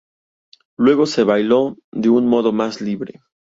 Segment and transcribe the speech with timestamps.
[0.79, 3.21] Luego se bailó de un modo más libre.